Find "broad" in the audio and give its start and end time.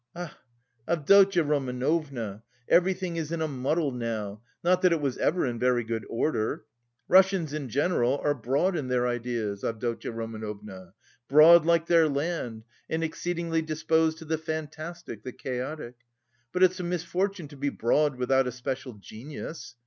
8.33-8.75, 11.27-11.67, 17.69-18.15